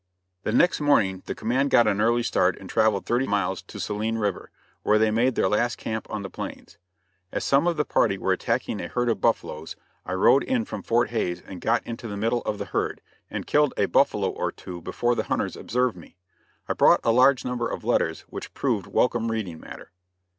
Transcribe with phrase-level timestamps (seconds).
[0.41, 4.17] The next morning the command got an early start and traveled thirty miles to Saline
[4.17, 4.49] River,
[4.81, 6.79] where they made their last camp on the plains.
[7.31, 10.81] As some of the party were attacking a herd of buffaloes, I rode in from
[10.81, 14.51] Fort Hays and got into the middle of the herd, and killed a buffalo or
[14.51, 16.17] two before the hunters observed me.
[16.67, 19.91] I brought a large number of letters, which proved welcome reading matter.